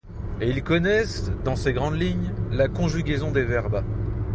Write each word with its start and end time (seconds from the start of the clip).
Et 0.39 0.49
ils 0.49 0.63
connaissent, 0.63 1.29
dans 1.43 1.55
ses 1.55 1.73
grandes 1.73 1.93
lignes, 2.01 2.33
la 2.49 2.67
conjugaison 2.67 3.29
des 3.29 3.43
verbes. 3.45 3.85